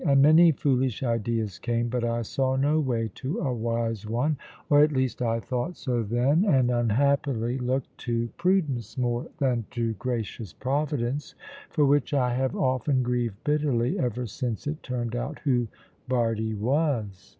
[0.03, 4.35] And many foolish ideas came, but I saw no way to a wise one,
[4.67, 9.93] or at least I thought so then, and unhappily looked to prudence more than to
[9.99, 11.35] gracious Providence,
[11.69, 15.67] for which I have often grieved bitterly, ever since it turned out who
[16.09, 17.29] Bardie was.